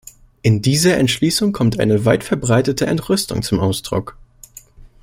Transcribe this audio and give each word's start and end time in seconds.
In 0.41 0.63
dieser 0.63 0.97
Entschließung 0.97 1.53
kommt 1.53 1.79
eine 1.79 2.05
weitverbreitete 2.05 2.87
Entrüstung 2.87 3.43
zum 3.43 3.59
Ausdruck. 3.59 4.17